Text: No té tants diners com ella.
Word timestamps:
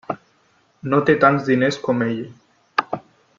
No 0.93 1.01
té 1.09 1.15
tants 1.25 1.45
diners 1.51 1.79
com 1.85 2.01
ella. 2.07 2.99